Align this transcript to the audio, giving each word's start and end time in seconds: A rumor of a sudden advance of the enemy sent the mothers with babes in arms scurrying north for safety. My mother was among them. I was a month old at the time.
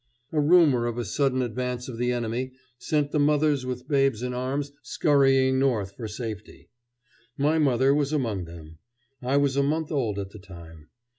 A 0.31 0.39
rumor 0.39 0.87
of 0.87 0.97
a 0.97 1.05
sudden 1.05 1.43
advance 1.43 1.87
of 1.87 1.99
the 1.99 2.11
enemy 2.11 2.53
sent 2.79 3.11
the 3.11 3.19
mothers 3.19 3.67
with 3.67 3.87
babes 3.87 4.23
in 4.23 4.33
arms 4.33 4.71
scurrying 4.81 5.59
north 5.59 5.95
for 5.95 6.07
safety. 6.07 6.69
My 7.37 7.59
mother 7.59 7.93
was 7.93 8.11
among 8.11 8.45
them. 8.45 8.79
I 9.21 9.37
was 9.37 9.55
a 9.55 9.61
month 9.61 9.91
old 9.91 10.17
at 10.17 10.31
the 10.31 10.39
time. 10.39 10.89